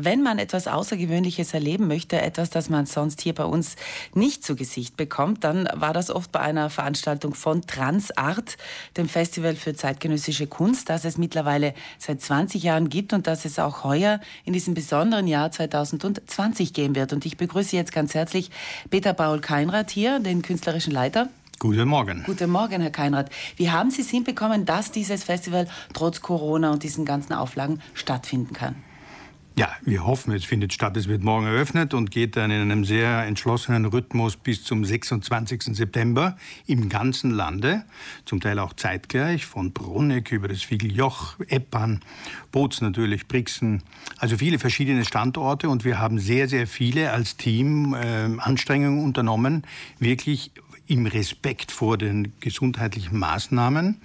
wenn 0.00 0.22
man 0.22 0.38
etwas 0.38 0.68
Außergewöhnliches 0.68 1.52
erleben 1.54 1.88
möchte, 1.88 2.22
etwas, 2.22 2.50
das 2.50 2.70
man 2.70 2.86
sonst 2.86 3.20
hier 3.20 3.34
bei 3.34 3.44
uns 3.44 3.74
nicht 4.14 4.44
zu 4.44 4.54
Gesicht 4.54 4.96
bekommt, 4.96 5.42
dann 5.42 5.68
war 5.74 5.92
das 5.92 6.10
oft 6.10 6.30
bei 6.30 6.38
einer 6.38 6.70
Veranstaltung 6.70 7.34
von 7.34 7.62
Transart, 7.62 8.58
dem 8.96 9.08
Festival 9.08 9.56
für 9.56 9.74
zeitgenössische 9.74 10.46
Kunst, 10.46 10.88
das 10.88 11.04
es 11.04 11.18
mittlerweile 11.18 11.74
seit 11.98 12.22
20 12.22 12.62
Jahren 12.62 12.88
gibt 12.88 13.12
und 13.12 13.26
das 13.26 13.44
es 13.44 13.58
auch 13.58 13.82
heuer 13.82 14.20
in 14.44 14.52
diesem 14.52 14.74
besonderen 14.74 15.26
Jahr 15.26 15.50
2020 15.50 16.72
geben 16.72 16.94
wird. 16.94 17.12
Und 17.12 17.26
ich 17.26 17.36
begrüße 17.36 17.74
jetzt 17.74 17.90
ganz 17.90 18.14
herzlich 18.14 18.52
Peter 18.90 19.14
Paul 19.14 19.40
Keinrad 19.40 19.90
hier, 19.90 20.20
den 20.20 20.42
künstlerischen 20.42 20.92
Leiter. 20.92 21.28
Guten 21.58 21.88
Morgen. 21.88 22.22
Guten 22.24 22.50
Morgen, 22.50 22.80
Herr 22.80 22.92
Keinrad. 22.92 23.30
Wie 23.56 23.72
haben 23.72 23.90
Sie 23.90 24.02
es 24.02 24.10
hinbekommen, 24.10 24.64
dass 24.64 24.92
dieses 24.92 25.24
Festival 25.24 25.66
trotz 25.92 26.20
Corona 26.20 26.70
und 26.70 26.84
diesen 26.84 27.04
ganzen 27.04 27.32
Auflagen 27.32 27.82
stattfinden 27.94 28.52
kann? 28.52 28.76
Ja, 29.58 29.72
wir 29.82 30.06
hoffen, 30.06 30.32
es 30.32 30.44
findet 30.44 30.72
statt. 30.72 30.96
Es 30.96 31.08
wird 31.08 31.24
morgen 31.24 31.44
eröffnet 31.44 31.92
und 31.92 32.12
geht 32.12 32.36
dann 32.36 32.52
in 32.52 32.60
einem 32.60 32.84
sehr 32.84 33.24
entschlossenen 33.24 33.86
Rhythmus 33.86 34.36
bis 34.36 34.62
zum 34.62 34.84
26. 34.84 35.74
September 35.76 36.36
im 36.68 36.88
ganzen 36.88 37.32
Lande. 37.32 37.82
Zum 38.24 38.38
Teil 38.38 38.60
auch 38.60 38.72
zeitgleich, 38.72 39.46
von 39.46 39.72
Bruneck 39.72 40.30
über 40.30 40.46
das 40.46 40.62
Fiegeljoch, 40.62 41.40
Eppan, 41.48 41.98
Boz 42.52 42.80
natürlich, 42.80 43.26
Brixen. 43.26 43.82
Also 44.18 44.36
viele 44.36 44.60
verschiedene 44.60 45.04
Standorte 45.04 45.68
und 45.68 45.84
wir 45.84 45.98
haben 45.98 46.20
sehr, 46.20 46.46
sehr 46.46 46.68
viele 46.68 47.10
als 47.10 47.36
Team 47.36 47.94
äh, 47.94 48.28
Anstrengungen 48.38 49.02
unternommen, 49.02 49.64
wirklich 49.98 50.52
im 50.88 51.06
Respekt 51.06 51.70
vor 51.70 51.98
den 51.98 52.32
gesundheitlichen 52.40 53.18
Maßnahmen 53.18 54.00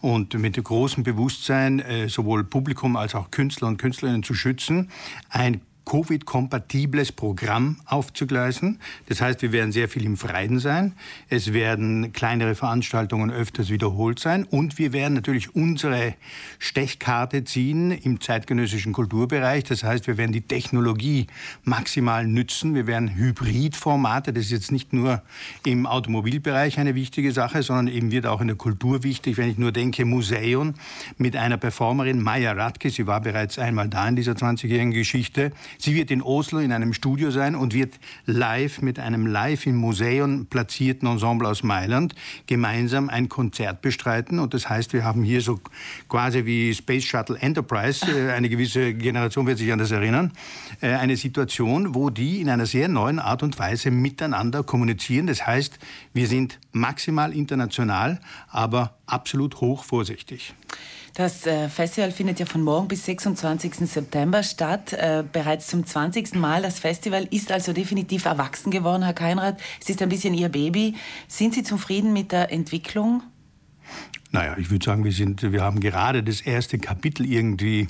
und 0.00 0.34
mit 0.34 0.56
dem 0.56 0.64
großen 0.64 1.04
Bewusstsein, 1.04 1.78
äh, 1.80 2.08
sowohl 2.08 2.42
Publikum 2.42 2.96
als 2.96 3.14
auch 3.14 3.30
Künstler 3.30 3.68
und 3.68 3.76
Künstlerinnen 3.76 4.22
zu 4.22 4.34
schützen, 4.34 4.90
ein 5.28 5.60
Covid-kompatibles 5.92 7.12
Programm 7.12 7.76
aufzugleisen. 7.84 8.78
Das 9.10 9.20
heißt, 9.20 9.42
wir 9.42 9.52
werden 9.52 9.72
sehr 9.72 9.90
viel 9.90 10.06
im 10.06 10.16
Freien 10.16 10.58
sein. 10.58 10.94
Es 11.28 11.52
werden 11.52 12.14
kleinere 12.14 12.54
Veranstaltungen 12.54 13.30
öfters 13.30 13.68
wiederholt 13.68 14.18
sein. 14.18 14.44
Und 14.44 14.78
wir 14.78 14.94
werden 14.94 15.12
natürlich 15.12 15.54
unsere 15.54 16.14
Stechkarte 16.58 17.44
ziehen 17.44 17.90
im 17.90 18.22
zeitgenössischen 18.22 18.94
Kulturbereich. 18.94 19.64
Das 19.64 19.84
heißt, 19.84 20.06
wir 20.06 20.16
werden 20.16 20.32
die 20.32 20.40
Technologie 20.40 21.26
maximal 21.62 22.26
nützen. 22.26 22.74
Wir 22.74 22.86
werden 22.86 23.14
Hybridformate, 23.14 24.32
das 24.32 24.46
ist 24.46 24.50
jetzt 24.50 24.72
nicht 24.72 24.94
nur 24.94 25.20
im 25.66 25.84
Automobilbereich 25.84 26.78
eine 26.78 26.94
wichtige 26.94 27.32
Sache, 27.32 27.62
sondern 27.62 27.88
eben 27.88 28.10
wird 28.10 28.24
auch 28.24 28.40
in 28.40 28.46
der 28.46 28.56
Kultur 28.56 29.02
wichtig. 29.02 29.36
Wenn 29.36 29.50
ich 29.50 29.58
nur 29.58 29.72
denke, 29.72 30.06
Museum 30.06 30.72
mit 31.18 31.36
einer 31.36 31.58
Performerin, 31.58 32.22
Maya 32.22 32.52
Radke, 32.52 32.88
sie 32.88 33.06
war 33.06 33.20
bereits 33.20 33.58
einmal 33.58 33.90
da 33.90 34.08
in 34.08 34.16
dieser 34.16 34.32
20-jährigen 34.32 34.92
Geschichte. 34.92 35.52
Sie 35.82 35.96
wird 35.96 36.12
in 36.12 36.22
Oslo 36.22 36.60
in 36.60 36.70
einem 36.70 36.92
Studio 36.92 37.32
sein 37.32 37.56
und 37.56 37.74
wird 37.74 37.98
live 38.24 38.82
mit 38.82 39.00
einem 39.00 39.26
live 39.26 39.66
im 39.66 39.74
Museum 39.74 40.46
platzierten 40.46 41.08
Ensemble 41.08 41.48
aus 41.48 41.64
Mailand 41.64 42.14
gemeinsam 42.46 43.08
ein 43.08 43.28
Konzert 43.28 43.82
bestreiten. 43.82 44.38
Und 44.38 44.54
das 44.54 44.68
heißt, 44.68 44.92
wir 44.92 45.02
haben 45.02 45.24
hier 45.24 45.40
so 45.40 45.58
quasi 46.08 46.46
wie 46.46 46.72
Space 46.72 47.02
Shuttle 47.02 47.36
Enterprise, 47.36 48.06
äh, 48.06 48.30
eine 48.30 48.48
gewisse 48.48 48.94
Generation 48.94 49.44
wird 49.44 49.58
sich 49.58 49.72
an 49.72 49.80
das 49.80 49.90
erinnern, 49.90 50.30
äh, 50.82 50.92
eine 50.92 51.16
Situation, 51.16 51.96
wo 51.96 52.10
die 52.10 52.40
in 52.40 52.48
einer 52.48 52.66
sehr 52.66 52.86
neuen 52.86 53.18
Art 53.18 53.42
und 53.42 53.58
Weise 53.58 53.90
miteinander 53.90 54.62
kommunizieren. 54.62 55.26
Das 55.26 55.48
heißt, 55.48 55.80
wir 56.14 56.28
sind 56.28 56.60
maximal 56.70 57.32
international, 57.32 58.20
aber 58.50 58.94
absolut 59.06 59.60
hoch 59.60 59.82
vorsichtig. 59.82 60.54
Das 61.14 61.46
äh, 61.46 61.68
Festival 61.68 62.10
findet 62.10 62.40
ja 62.40 62.46
von 62.46 62.62
morgen 62.62 62.88
bis 62.88 63.04
26. 63.04 63.74
September 63.86 64.42
statt. 64.42 64.94
Äh, 64.94 65.22
bereits 65.62 65.66
zum 65.66 65.86
20. 65.86 66.34
Mal. 66.34 66.62
Das 66.62 66.78
Festival 66.78 67.26
ist 67.30 67.52
also 67.52 67.72
definitiv 67.72 68.24
erwachsen 68.24 68.70
geworden, 68.70 69.02
Herr 69.02 69.14
Keinrad. 69.14 69.60
Es 69.80 69.88
ist 69.88 70.02
ein 70.02 70.08
bisschen 70.08 70.34
Ihr 70.34 70.48
Baby. 70.48 70.94
Sind 71.28 71.54
Sie 71.54 71.62
zufrieden 71.62 72.12
mit 72.12 72.32
der 72.32 72.52
Entwicklung? 72.52 73.22
Naja, 74.34 74.56
ich 74.56 74.70
würde 74.70 74.82
sagen, 74.82 75.04
wir, 75.04 75.12
sind, 75.12 75.42
wir 75.42 75.60
haben 75.60 75.78
gerade 75.80 76.22
das 76.22 76.40
erste 76.40 76.78
Kapitel 76.78 77.26
irgendwie, 77.26 77.88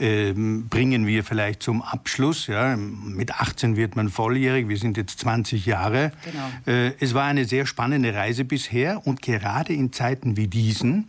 ähm, 0.00 0.66
bringen 0.68 1.06
wir 1.06 1.22
vielleicht 1.22 1.62
zum 1.62 1.80
Abschluss. 1.80 2.48
Ja. 2.48 2.76
Mit 2.76 3.38
18 3.40 3.76
wird 3.76 3.94
man 3.94 4.08
volljährig, 4.08 4.68
wir 4.68 4.78
sind 4.78 4.96
jetzt 4.96 5.20
20 5.20 5.64
Jahre. 5.64 6.10
Genau. 6.24 6.76
Äh, 6.76 6.92
es 6.98 7.14
war 7.14 7.24
eine 7.24 7.44
sehr 7.44 7.66
spannende 7.66 8.12
Reise 8.12 8.44
bisher 8.44 9.06
und 9.06 9.22
gerade 9.22 9.72
in 9.74 9.92
Zeiten 9.92 10.36
wie 10.36 10.48
diesen 10.48 11.08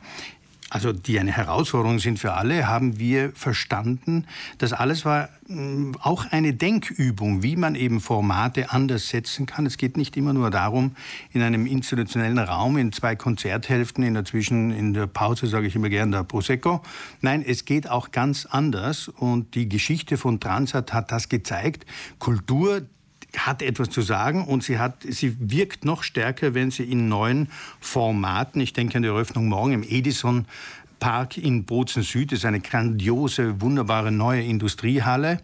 also 0.69 0.91
die 0.91 1.19
eine 1.19 1.31
Herausforderung 1.31 1.99
sind 1.99 2.19
für 2.19 2.33
alle, 2.33 2.67
haben 2.67 2.99
wir 2.99 3.31
verstanden, 3.33 4.25
das 4.57 4.73
alles 4.73 5.05
war 5.05 5.29
mm, 5.47 5.93
auch 6.01 6.25
eine 6.31 6.53
Denkübung, 6.53 7.41
wie 7.41 7.55
man 7.55 7.75
eben 7.75 8.01
Formate 8.01 8.71
anders 8.71 9.07
setzen 9.07 9.45
kann. 9.45 9.65
Es 9.65 9.77
geht 9.77 9.95
nicht 9.95 10.17
immer 10.17 10.33
nur 10.33 10.51
darum, 10.51 10.95
in 11.31 11.41
einem 11.41 11.65
institutionellen 11.65 12.39
Raum, 12.39 12.77
in 12.77 12.91
zwei 12.91 13.15
Konzerthälften, 13.15 14.03
in 14.03 14.13
der 14.13 14.25
Zwischen, 14.25 14.71
in 14.71 14.93
der 14.93 15.07
Pause 15.07 15.47
sage 15.47 15.67
ich 15.67 15.75
immer 15.75 15.89
gern 15.89 16.11
der 16.11 16.23
Prosecco. 16.23 16.81
Nein, 17.21 17.43
es 17.47 17.63
geht 17.63 17.89
auch 17.89 18.11
ganz 18.11 18.45
anders 18.45 19.07
und 19.07 19.55
die 19.55 19.69
Geschichte 19.69 20.17
von 20.17 20.39
Transat 20.39 20.93
hat 20.93 21.11
das 21.11 21.29
gezeigt. 21.29 21.85
Kultur, 22.19 22.81
hat 23.37 23.61
etwas 23.61 23.89
zu 23.89 24.01
sagen 24.01 24.45
und 24.45 24.63
sie, 24.63 24.79
hat, 24.79 25.03
sie 25.07 25.35
wirkt 25.39 25.85
noch 25.85 26.03
stärker, 26.03 26.53
wenn 26.53 26.71
sie 26.71 26.83
in 26.83 27.07
neuen 27.07 27.49
Formaten, 27.79 28.61
ich 28.61 28.73
denke 28.73 28.97
an 28.97 29.03
die 29.03 29.09
Eröffnung 29.09 29.47
morgen 29.47 29.73
im 29.73 29.83
Edison 29.83 30.45
Park 30.99 31.37
in 31.37 31.65
Bozen 31.65 32.03
Süd, 32.03 32.31
ist 32.31 32.45
eine 32.45 32.59
grandiose, 32.59 33.61
wunderbare 33.61 34.11
neue 34.11 34.41
Industriehalle. 34.41 35.39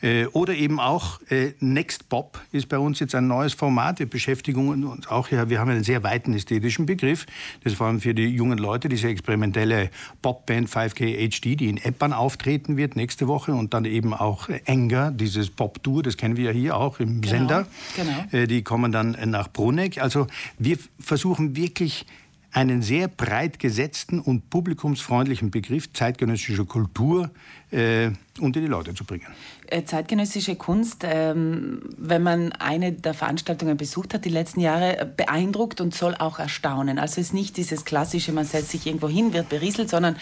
Äh, 0.00 0.26
oder 0.26 0.54
eben 0.54 0.78
auch 0.78 1.20
äh, 1.28 1.54
Next 1.58 2.08
Pop 2.08 2.40
ist 2.52 2.68
bei 2.68 2.78
uns 2.78 3.00
jetzt 3.00 3.14
ein 3.14 3.26
neues 3.26 3.54
Format. 3.54 3.98
Wir 3.98 4.08
beschäftigen 4.08 4.84
uns 4.84 5.08
auch, 5.08 5.30
ja, 5.30 5.48
wir 5.48 5.58
haben 5.58 5.70
einen 5.70 5.82
sehr 5.82 6.04
weiten 6.04 6.34
ästhetischen 6.34 6.86
Begriff. 6.86 7.26
Das 7.64 7.72
ist 7.72 7.78
vor 7.78 7.88
allem 7.88 8.00
für 8.00 8.14
die 8.14 8.26
jungen 8.26 8.58
Leute, 8.58 8.88
diese 8.88 9.08
experimentelle 9.08 9.90
Popband 10.22 10.68
5K 10.68 11.28
HD, 11.28 11.58
die 11.58 11.68
in 11.68 11.78
Eppern 11.78 12.12
auftreten 12.12 12.76
wird 12.76 12.94
nächste 12.94 13.26
Woche 13.26 13.52
und 13.52 13.74
dann 13.74 13.84
eben 13.84 14.14
auch 14.14 14.48
Enger, 14.66 15.10
dieses 15.10 15.50
Pop-Tour, 15.50 16.04
das 16.04 16.16
kennen 16.16 16.36
wir 16.36 16.44
ja 16.44 16.52
hier 16.52 16.76
auch 16.76 17.00
im 17.00 17.20
genau, 17.20 17.36
Sender. 17.36 17.66
Genau. 17.96 18.24
Äh, 18.30 18.46
die 18.46 18.62
kommen 18.62 18.92
dann 18.92 19.16
nach 19.26 19.48
Bruneck. 19.48 20.00
Also 20.00 20.28
wir 20.58 20.78
versuchen 21.00 21.56
wirklich 21.56 22.06
einen 22.52 22.80
sehr 22.80 23.08
breit 23.08 23.58
gesetzten 23.58 24.20
und 24.20 24.48
publikumsfreundlichen 24.48 25.50
Begriff 25.50 25.92
zeitgenössischer 25.92 26.64
Kultur 26.64 27.30
äh, 27.70 28.10
unter 28.40 28.60
die 28.60 28.66
Leute 28.66 28.94
zu 28.94 29.04
bringen. 29.04 29.26
Äh, 29.66 29.84
zeitgenössische 29.84 30.56
Kunst, 30.56 31.04
ähm, 31.04 31.82
wenn 31.98 32.22
man 32.22 32.52
eine 32.52 32.92
der 32.92 33.12
Veranstaltungen 33.12 33.76
besucht 33.76 34.14
hat, 34.14 34.24
die 34.24 34.30
letzten 34.30 34.60
Jahre, 34.60 35.04
beeindruckt 35.16 35.82
und 35.82 35.94
soll 35.94 36.14
auch 36.14 36.38
erstaunen. 36.38 36.98
Also 36.98 37.20
es 37.20 37.28
ist 37.28 37.34
nicht 37.34 37.58
dieses 37.58 37.84
klassische, 37.84 38.32
man 38.32 38.46
setzt 38.46 38.70
sich 38.70 38.86
irgendwo 38.86 39.08
hin, 39.08 39.34
wird 39.34 39.50
berieselt, 39.50 39.90
sondern 39.90 40.16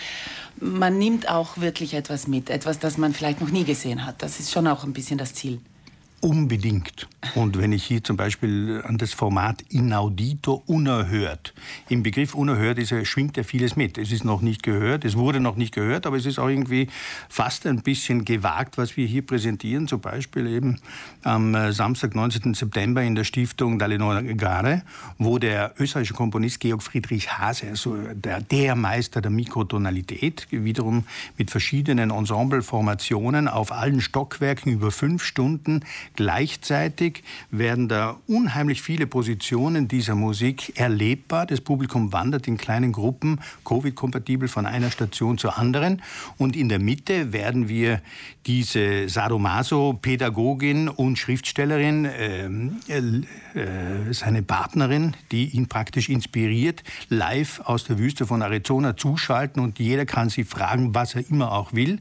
man 0.60 0.98
nimmt 0.98 1.28
auch 1.28 1.58
wirklich 1.58 1.94
etwas 1.94 2.26
mit, 2.26 2.50
etwas, 2.50 2.80
das 2.80 2.98
man 2.98 3.14
vielleicht 3.14 3.40
noch 3.40 3.50
nie 3.50 3.64
gesehen 3.64 4.04
hat. 4.04 4.22
Das 4.22 4.40
ist 4.40 4.50
schon 4.50 4.66
auch 4.66 4.82
ein 4.82 4.92
bisschen 4.92 5.18
das 5.18 5.34
Ziel. 5.34 5.60
Unbedingt. 6.22 7.08
Und 7.34 7.58
wenn 7.58 7.72
ich 7.72 7.84
hier 7.84 8.02
zum 8.02 8.16
Beispiel 8.16 8.82
an 8.84 8.96
das 8.96 9.12
Format 9.12 9.62
inaudito, 9.68 10.62
unerhört, 10.66 11.52
im 11.88 12.02
Begriff 12.02 12.34
unerhört 12.34 12.78
ist, 12.78 12.94
schwingt 13.06 13.36
ja 13.36 13.42
vieles 13.42 13.76
mit. 13.76 13.98
Es 13.98 14.10
ist 14.10 14.24
noch 14.24 14.40
nicht 14.40 14.62
gehört, 14.62 15.04
es 15.04 15.16
wurde 15.16 15.40
noch 15.40 15.56
nicht 15.56 15.74
gehört, 15.74 16.06
aber 16.06 16.16
es 16.16 16.24
ist 16.24 16.38
auch 16.38 16.48
irgendwie 16.48 16.88
fast 17.28 17.66
ein 17.66 17.82
bisschen 17.82 18.24
gewagt, 18.24 18.78
was 18.78 18.96
wir 18.96 19.06
hier 19.06 19.26
präsentieren. 19.26 19.88
Zum 19.88 20.00
Beispiel 20.00 20.46
eben 20.46 20.78
am 21.22 21.54
äh, 21.54 21.72
Samstag, 21.72 22.14
19. 22.14 22.54
September 22.54 23.02
in 23.02 23.14
der 23.14 23.24
Stiftung 23.24 23.78
Dalinor 23.78 24.22
Gare, 24.22 24.82
wo 25.18 25.38
der 25.38 25.74
österreichische 25.78 26.14
Komponist 26.14 26.60
Georg 26.60 26.82
Friedrich 26.82 27.38
Hase, 27.38 27.68
also 27.68 27.96
der, 28.14 28.40
der 28.40 28.74
Meister 28.74 29.20
der 29.20 29.30
Mikrotonalität, 29.30 30.46
wiederum 30.50 31.04
mit 31.36 31.50
verschiedenen 31.50 32.10
Ensembleformationen 32.10 33.48
auf 33.48 33.70
allen 33.70 34.00
Stockwerken 34.00 34.72
über 34.72 34.90
fünf 34.90 35.22
Stunden 35.22 35.82
Gleichzeitig 36.14 37.22
werden 37.50 37.88
da 37.88 38.16
unheimlich 38.26 38.82
viele 38.82 39.06
Positionen 39.06 39.88
dieser 39.88 40.14
Musik 40.14 40.78
erlebbar. 40.78 41.46
Das 41.46 41.60
Publikum 41.60 42.12
wandert 42.12 42.46
in 42.46 42.56
kleinen 42.56 42.92
Gruppen, 42.92 43.40
Covid-kompatibel 43.64 44.48
von 44.48 44.66
einer 44.66 44.90
Station 44.90 45.38
zur 45.38 45.58
anderen. 45.58 46.02
Und 46.38 46.56
in 46.56 46.68
der 46.68 46.78
Mitte 46.78 47.32
werden 47.32 47.68
wir 47.68 48.00
diese 48.46 49.08
Sadomaso-Pädagogin 49.08 50.88
und 50.88 51.18
Schriftstellerin, 51.18 52.08
ähm, 52.16 52.76
äh, 52.88 53.58
äh, 53.58 54.12
seine 54.12 54.42
Partnerin, 54.42 55.14
die 55.32 55.48
ihn 55.48 55.66
praktisch 55.66 56.08
inspiriert, 56.08 56.84
live 57.08 57.60
aus 57.64 57.84
der 57.84 57.98
Wüste 57.98 58.26
von 58.26 58.42
Arizona 58.42 58.96
zuschalten 58.96 59.62
und 59.62 59.78
jeder 59.78 60.06
kann 60.06 60.28
sie 60.28 60.44
fragen, 60.44 60.94
was 60.94 61.14
er 61.14 61.28
immer 61.28 61.52
auch 61.52 61.72
will, 61.72 61.98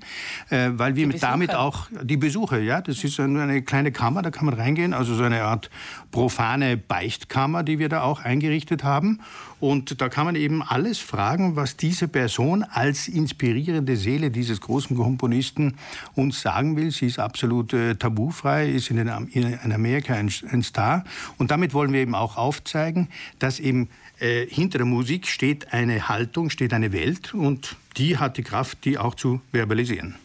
äh, 0.50 0.70
weil 0.74 0.96
wir 0.96 1.10
damit 1.10 1.56
auch 1.56 1.88
die 2.04 2.18
Besucher, 2.18 2.60
ja, 2.60 2.82
das 2.82 3.04
ist 3.04 3.20
eine 3.20 3.62
kleine 3.64 3.92
Kammer, 3.96 4.22
da 4.22 4.30
kann 4.30 4.46
man 4.46 4.54
reingehen, 4.54 4.94
also 4.94 5.16
so 5.16 5.24
eine 5.24 5.44
Art 5.44 5.72
profane 6.12 6.78
Beichtkammer, 6.78 7.64
die 7.64 7.80
wir 7.80 7.90
da 7.90 8.04
auch 8.04 8.22
eingerichtet 8.22 8.84
haben. 8.84 9.22
Und 9.60 10.00
da 10.02 10.10
kann 10.10 10.26
man 10.26 10.36
eben 10.36 10.62
alles 10.62 11.00
fragen, 11.00 11.56
was 11.56 11.78
diese 11.78 12.08
Person 12.08 12.64
als 12.64 13.08
inspirierende 13.08 13.98
Seele 13.98 14.30
dieses 14.30 14.62
großen 14.62 14.96
Komponisten 14.96 15.78
uns 16.14 16.42
sagen 16.42 16.76
will. 16.76 16.92
Sie 16.92 17.08
ist 17.08 17.18
absolut 17.18 17.74
äh, 17.74 17.96
tabufrei, 17.96 18.70
ist 18.70 18.92
in, 18.92 18.98
den, 18.98 19.08
in 19.08 19.72
Amerika 19.72 20.14
ein, 20.14 20.32
ein 20.52 20.62
Star. 20.62 21.04
Und 21.40 21.50
damit 21.50 21.74
wollen 21.74 21.92
wir 21.94 22.02
eben 22.02 22.14
auch 22.14 22.38
aufzeigen, 22.38 23.08
dass 23.40 23.60
eben 23.60 23.90
äh, 24.20 24.46
hinter 24.46 24.78
der 24.78 24.88
Musik 24.88 25.28
steht 25.28 25.74
eine 25.74 26.08
Haltung, 26.10 26.50
steht 26.50 26.74
eine 26.74 26.92
Welt 26.94 27.34
und 27.34 27.76
die 27.98 28.18
hat 28.18 28.38
die 28.38 28.44
Kraft, 28.44 28.86
die 28.86 28.98
auch 28.98 29.16
zu 29.16 29.42
verbalisieren. 29.52 30.16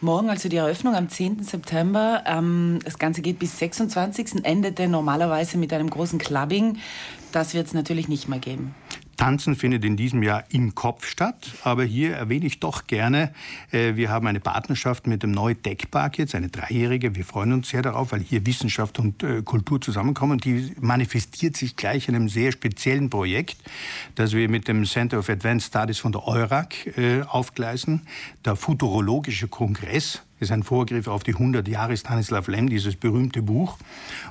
Morgen, 0.00 0.30
also 0.30 0.48
die 0.48 0.56
Eröffnung 0.56 0.94
am 0.94 1.08
10. 1.08 1.42
September. 1.42 2.22
Ähm, 2.24 2.78
das 2.84 3.00
Ganze 3.00 3.20
geht 3.20 3.40
bis 3.40 3.58
26. 3.58 4.44
endete 4.44 4.86
normalerweise 4.86 5.58
mit 5.58 5.72
einem 5.72 5.90
großen 5.90 6.20
Clubbing. 6.20 6.78
Das 7.32 7.52
wird 7.52 7.66
es 7.66 7.74
natürlich 7.74 8.06
nicht 8.06 8.28
mehr 8.28 8.38
geben. 8.38 8.76
Tanzen 9.18 9.56
findet 9.56 9.84
in 9.84 9.96
diesem 9.96 10.22
Jahr 10.22 10.44
im 10.50 10.74
Kopf 10.74 11.06
statt, 11.06 11.50
aber 11.64 11.84
hier 11.84 12.14
erwähne 12.14 12.46
ich 12.46 12.60
doch 12.60 12.86
gerne, 12.86 13.34
äh, 13.72 13.96
wir 13.96 14.08
haben 14.08 14.26
eine 14.26 14.40
Partnerschaft 14.40 15.06
mit 15.06 15.22
dem 15.22 15.32
Neu-Deck-Park 15.32 16.18
jetzt, 16.18 16.34
eine 16.34 16.48
dreijährige. 16.48 17.14
Wir 17.16 17.24
freuen 17.24 17.52
uns 17.52 17.68
sehr 17.68 17.82
darauf, 17.82 18.12
weil 18.12 18.20
hier 18.20 18.46
Wissenschaft 18.46 18.98
und 18.98 19.22
äh, 19.22 19.42
Kultur 19.42 19.80
zusammenkommen. 19.80 20.38
Die 20.38 20.72
manifestiert 20.80 21.56
sich 21.56 21.76
gleich 21.76 22.08
in 22.08 22.14
einem 22.14 22.28
sehr 22.28 22.52
speziellen 22.52 23.10
Projekt, 23.10 23.58
das 24.14 24.32
wir 24.32 24.48
mit 24.48 24.68
dem 24.68 24.84
Center 24.86 25.18
of 25.18 25.28
Advanced 25.28 25.68
Studies 25.68 25.98
von 25.98 26.12
der 26.12 26.26
EURAC 26.26 26.96
äh, 26.96 27.22
aufgleisen. 27.22 28.06
Der 28.44 28.54
Futurologische 28.54 29.48
Kongress 29.48 30.22
ist 30.40 30.52
ein 30.52 30.62
Vorgriff 30.62 31.08
auf 31.08 31.22
die 31.22 31.34
100 31.34 31.66
Jahre 31.68 31.96
Stanislav 31.96 32.48
Lem, 32.48 32.68
dieses 32.68 32.96
berühmte 32.96 33.42
Buch. 33.42 33.78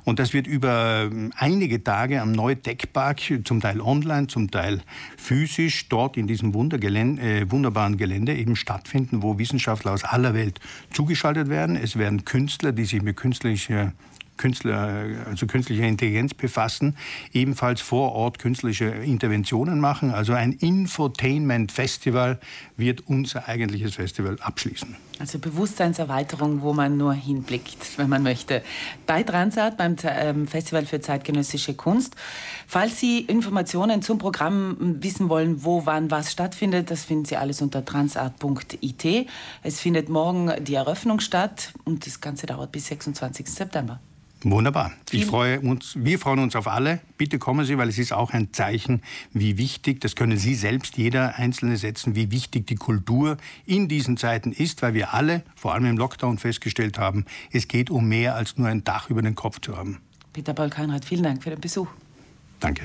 Und 0.03 0.19
das 0.19 0.33
wird 0.33 0.47
über 0.47 1.09
ähm, 1.11 1.31
einige 1.35 1.83
Tage 1.83 2.21
am 2.21 2.31
Neudeckpark, 2.31 3.21
zum 3.43 3.61
Teil 3.61 3.81
online, 3.81 4.27
zum 4.27 4.51
Teil 4.51 4.81
physisch, 5.17 5.89
dort 5.89 6.17
in 6.17 6.27
diesem 6.27 6.53
äh, 6.53 7.51
wunderbaren 7.51 7.97
Gelände 7.97 8.35
eben 8.35 8.55
stattfinden, 8.55 9.21
wo 9.23 9.37
Wissenschaftler 9.37 9.91
aus 9.91 10.03
aller 10.03 10.33
Welt 10.33 10.59
zugeschaltet 10.91 11.49
werden. 11.49 11.75
Es 11.75 11.97
werden 11.97 12.25
Künstler, 12.25 12.71
die 12.71 12.85
sich 12.85 13.01
mit 13.01 13.17
künstlicher 13.17 13.93
Künstler, 14.37 15.25
also 15.25 15.47
künstlicher 15.47 15.83
Intelligenz 15.83 16.33
befassen, 16.33 16.95
ebenfalls 17.33 17.81
vor 17.81 18.13
Ort 18.13 18.39
künstliche 18.39 18.85
Interventionen 18.85 19.79
machen. 19.79 20.11
Also 20.11 20.33
ein 20.33 20.53
Infotainment-Festival 20.53 22.39
wird 22.77 23.01
unser 23.07 23.47
eigentliches 23.47 23.95
Festival 23.95 24.37
abschließen. 24.39 24.95
Also 25.19 25.39
Bewusstseinserweiterung, 25.39 26.61
wo 26.61 26.73
man 26.73 26.97
nur 26.97 27.13
hinblickt, 27.13 27.97
wenn 27.97 28.09
man 28.09 28.21
möchte. 28.21 28.61
Bei 29.07 29.23
Transart, 29.23 29.77
beim 29.77 29.95
ähm, 30.03 30.47
Festival 30.47 30.85
für 30.85 31.01
zeitgenössische 31.01 31.73
Kunst. 31.73 32.15
Falls 32.67 32.99
Sie 32.99 33.21
Informationen 33.21 34.01
zum 34.01 34.19
Programm 34.19 34.77
wissen 35.01 35.29
wollen, 35.29 35.63
wo, 35.63 35.85
wann, 35.85 36.11
was 36.11 36.31
stattfindet, 36.31 36.91
das 36.91 37.03
finden 37.03 37.25
Sie 37.25 37.35
alles 37.35 37.61
unter 37.61 37.83
transart.it. 37.83 39.27
Es 39.63 39.79
findet 39.79 40.09
morgen 40.09 40.51
die 40.63 40.75
Eröffnung 40.75 41.19
statt 41.19 41.73
und 41.83 42.05
das 42.05 42.21
Ganze 42.21 42.45
dauert 42.45 42.71
bis 42.71 42.87
26. 42.87 43.47
September. 43.47 43.99
Wunderbar. 44.43 44.91
Ich 45.11 45.25
freue 45.25 45.59
uns, 45.59 45.95
wir 45.97 46.19
freuen 46.19 46.39
uns 46.39 46.55
auf 46.55 46.67
alle. 46.67 46.99
Bitte 47.17 47.39
kommen 47.39 47.65
Sie, 47.65 47.77
weil 47.77 47.89
es 47.89 47.97
ist 47.97 48.13
auch 48.13 48.31
ein 48.31 48.53
Zeichen, 48.53 49.01
wie 49.33 49.57
wichtig, 49.57 49.99
das 50.01 50.15
können 50.15 50.37
Sie 50.37 50.53
selbst, 50.53 50.97
jeder 50.97 51.35
Einzelne 51.37 51.77
setzen, 51.77 52.15
wie 52.15 52.29
wichtig 52.29 52.67
die 52.67 52.75
Kultur 52.75 53.37
in 53.65 53.87
diesen 53.87 54.15
Zeiten 54.15 54.51
ist, 54.51 54.83
weil 54.83 54.93
wir 54.93 55.13
alle, 55.13 55.43
vor 55.55 55.73
allem 55.73 55.85
im 55.85 55.97
Lockdown, 55.97 56.37
festgestellt 56.37 56.99
haben, 56.99 57.25
es 57.51 57.67
geht 57.67 57.89
um 57.89 58.07
mehr 58.07 58.35
als 58.35 58.57
nur 58.57 58.67
ein 58.67 58.83
Dach 58.83 59.09
über 59.09 59.23
den 59.23 59.33
Kopf 59.33 59.59
zu 59.59 59.75
haben. 59.75 59.99
Peter 60.33 60.53
Paul 60.53 60.69
vielen 61.03 61.23
Dank 61.23 61.41
für 61.41 61.49
den 61.49 61.59
Besuch. 61.59 61.87
Danke. 62.59 62.83